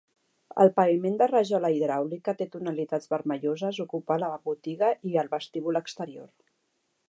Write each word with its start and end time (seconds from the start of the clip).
El 0.63 0.69
paviment 0.77 1.19
de 1.21 1.27
rajola 1.31 1.69
hidràulica 1.75 2.35
de 2.41 2.47
tonalitats 2.55 3.11
vermelloses 3.13 3.83
ocupa 3.87 4.19
la 4.25 4.33
botiga 4.51 4.93
i 5.11 5.17
el 5.25 5.33
vestíbul 5.37 5.83
exterior. 5.85 6.29